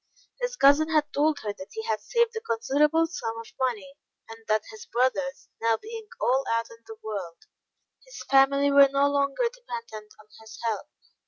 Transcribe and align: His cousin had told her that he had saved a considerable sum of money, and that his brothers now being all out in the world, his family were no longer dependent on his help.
His 0.39 0.55
cousin 0.55 0.89
had 0.89 1.13
told 1.13 1.37
her 1.43 1.53
that 1.53 1.69
he 1.73 1.83
had 1.83 2.01
saved 2.01 2.35
a 2.35 2.41
considerable 2.41 3.05
sum 3.05 3.37
of 3.37 3.45
money, 3.59 3.99
and 4.27 4.39
that 4.47 4.63
his 4.71 4.87
brothers 4.87 5.47
now 5.61 5.77
being 5.77 6.07
all 6.19 6.43
out 6.49 6.71
in 6.71 6.83
the 6.87 6.97
world, 7.03 7.45
his 8.03 8.23
family 8.23 8.71
were 8.71 8.89
no 8.91 9.07
longer 9.07 9.47
dependent 9.53 10.11
on 10.19 10.25
his 10.39 10.57
help. 10.63 10.87